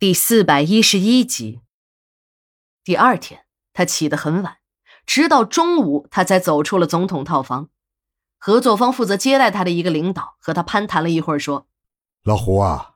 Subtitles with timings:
[0.00, 1.60] 第四百一十一集。
[2.82, 4.56] 第二天，他起得很晚，
[5.04, 7.68] 直到中午，他才走出了总统套房。
[8.38, 11.66] 合作方负责接待他的一个领导和他攀谈了一会儿，说
[12.24, 12.92] ：“老胡啊，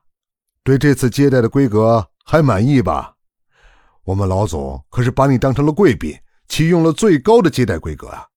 [0.63, 3.17] 对这次接待的规格还满意吧？
[4.05, 8.29] 我们老总可是把你当成了贵宾，启用了最高的接待规格啊。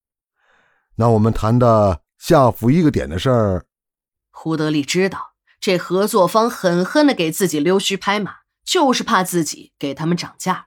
[0.96, 3.64] 那我们谈的下浮一个点的事儿。”
[4.30, 8.40] 胡德利知道这合作方狠狠的给自己溜须拍马。
[8.68, 10.66] 就是怕自己给他们涨价，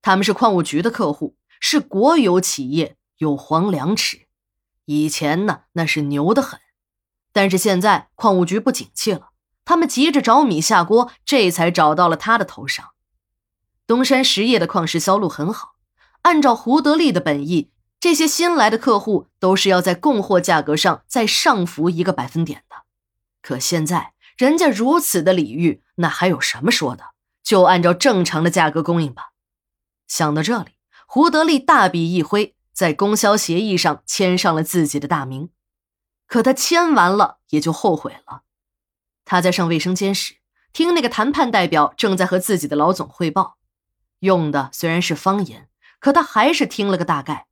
[0.00, 4.28] 他们是矿务局的客户，是国有企业，有黄粮吃。
[4.84, 6.60] 以前呢，那是牛得很，
[7.32, 9.30] 但是现在矿务局不景气了，
[9.64, 12.90] 他们急着找米下锅，这才找到了他的头上。
[13.88, 15.74] 东山实业的矿石销路很好，
[16.22, 22.84] 按照胡德利的本意，这些新来的客户都是要在供货价格上再上浮一个百分点的。
[23.42, 27.15] 可现在人家如此的礼遇，那还有什么说的？
[27.46, 29.30] 就按照正常的价格供应吧。
[30.08, 30.72] 想到这里，
[31.06, 35.50] 胡德利大笔一挥，在供销协议上签上了自己的大名。
[36.26, 38.42] 可他签完了，也就后悔了。
[39.24, 40.38] 他在上卫生间时，
[40.72, 43.58] 听那个谈判代表正在和自己的老总汇报，
[44.18, 45.68] 用的虽然是方言，
[46.00, 47.46] 可他还是听了个大概。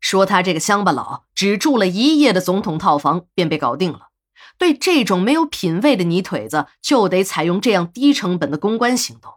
[0.00, 4.08] 说他这个乡巴佬只住了一夜的总统套房，便被搞定了。
[4.56, 9.34] 对这种没有品位的泥腿子，就得采用这样低成本的公关行动。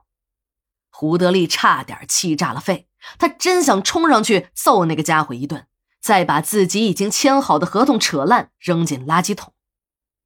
[1.01, 5.65] 胡德利差点气炸了肺，他真想冲上去揍那个家伙一顿，
[5.99, 9.55] 再把自己已经签好的合同扯烂扔进垃圾桶。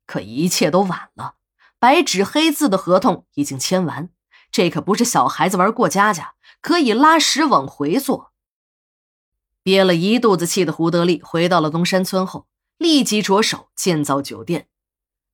[0.06, 1.36] 可一切都晚了，
[1.80, 4.10] 白纸黑字的合同已经签完，
[4.52, 8.34] 这可不是小孩子玩过家家，可以拉屎往回坐。
[9.64, 14.68] 憋了一肚子气的胡德利回到了东山村后，立即着手建造酒店。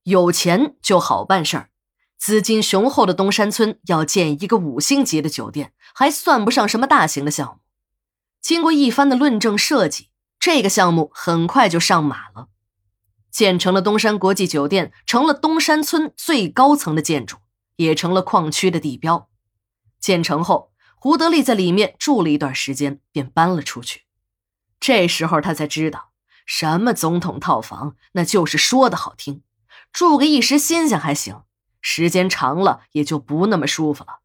[0.03, 1.70] 有钱就好办事儿，
[2.21, 7.61] 资金雄厚的东山村要建一个五星级的酒店，还算不上什么大型的项目。
[8.39, 12.49] 经过一番的论证设计，这个项目很快就上马了。
[13.31, 17.37] 建成了东山国际酒店，成了东山村最高层的建筑，
[17.77, 19.27] 也成了矿区的地标。
[19.99, 24.03] 建成后，胡德利在里面住了一段时间，便搬了出去。
[24.79, 26.11] 这时候他才知道，
[26.45, 29.41] 什么总统套房，那就是说的好听。
[29.91, 31.41] 住个一时新鲜还行，
[31.81, 34.19] 时间长了也就不那么舒服了。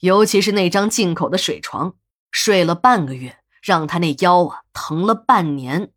[0.00, 1.94] 尤其是那张进口的水床，
[2.30, 5.92] 睡了半个月，让他那腰啊疼了半年。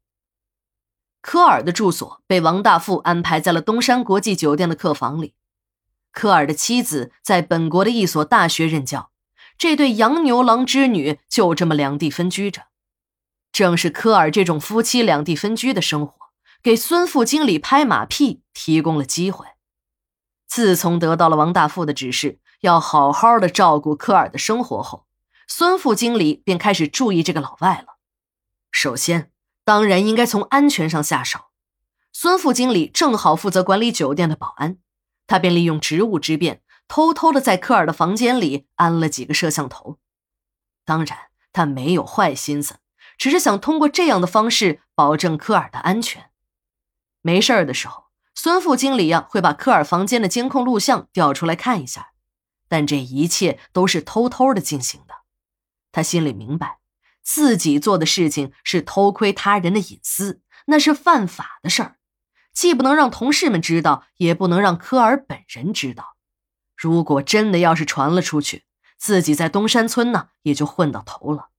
[1.22, 5.34] 科尔的住所被王大富安排在了东山国际酒店的客房里。
[6.12, 9.12] 科尔的妻子在本国的一所大学任教，
[9.58, 12.68] 这对洋牛郎织女就这么两地分居着。
[13.52, 16.14] 正是科尔这种夫妻两地分居的生活。
[16.64, 19.46] 给孙副经理拍马屁提供了机会。
[20.48, 25.06] 自从得到了王大富的指示，要好好的照顾科尔的生活后，
[25.48, 27.98] 孙副经理便开始注意这个老外了。
[28.72, 29.32] 首先，
[29.64, 31.40] 当然应该从安全上下手。
[32.14, 34.78] 孙副经理正好负责管理酒店的保安，
[35.28, 40.00] 他便利用职务之便，偷偷的在科尔的房间里安了几个摄像头。
[40.84, 41.18] 当然，
[41.54, 42.78] 他没有坏心思，
[43.18, 46.32] 只是想通过这样的方式保证科尔的安全。
[47.22, 48.06] 没事儿的时候，
[48.48, 52.12] 孙副经理呀会把科尔房间的监控录像调出来看一下，
[52.70, 55.16] 但这一切都是偷偷的进行的。
[55.92, 56.80] 他心里明白，
[57.22, 61.98] 自己做的事情是偷窥他人的隐私，那是犯法的事儿，
[62.54, 66.16] 既不能让同事们知道，也不能让科尔本人知道。
[66.78, 68.64] 如果真的要是传了出去，
[68.98, 71.50] 自己在东山村呢也就混到头了。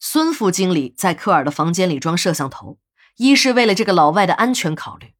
[0.00, 2.80] 孙副经理在科尔的房间里装摄像头。
[3.18, 5.14] 一是为了这个老外的安全考虑，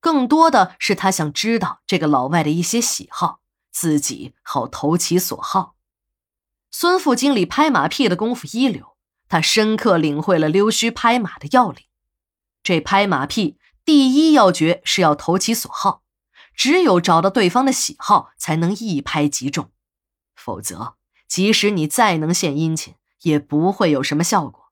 [0.00, 3.40] 更多的是他想知道这个老外的一些喜好，
[3.70, 5.74] 自己好投其所好。
[6.70, 8.96] 孙副经理拍马屁的功夫一流，
[9.28, 11.84] 他深刻领会了溜须拍马的要领。
[12.62, 16.02] 这拍马屁第一要诀是要投其所好，
[16.54, 19.70] 只有找到对方的喜好，才能一拍即中，
[20.34, 20.96] 否则
[21.26, 24.70] 即使你再能献殷勤，也不会有什么效果。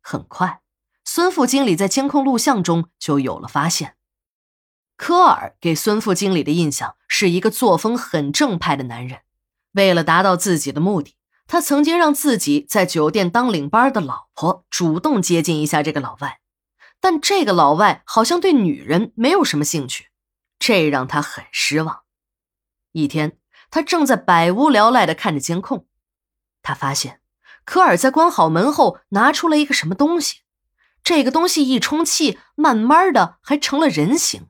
[0.00, 0.62] 很快。
[1.04, 3.96] 孙副经理在监控录像中就有了发现，
[5.00, 9.20] 科尔给孙副经理的印象是一个作风很正派的男人。
[9.72, 11.16] 为了达到自己的目的，
[11.46, 16.40] 他曾经让自己在酒店当领班的老婆主动接近一下这个老外，
[17.00, 20.08] 但这个老外好像对女人没有什么兴趣，
[20.58, 22.02] 这让他很失望。
[22.92, 23.38] 一天，
[23.70, 25.86] 他正在百无聊赖地看着监控，
[26.60, 27.22] 他发现
[27.64, 30.40] 科尔在关好门后拿出了一个什么东西。
[31.02, 34.48] 这个东西一充气，慢慢的还成了人形。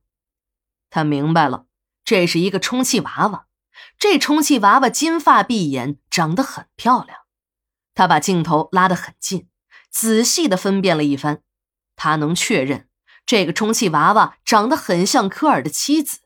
[0.90, 1.66] 他明白了，
[2.04, 3.46] 这是一个充气娃娃，
[3.98, 7.20] 这充气娃娃金发碧眼，长得很漂亮。
[7.94, 9.48] 他把镜头拉得很近，
[9.90, 11.42] 仔细的分辨了一番，
[11.96, 12.88] 他能确认
[13.25, 16.20] 这个充气娃娃长得很像科尔的妻子。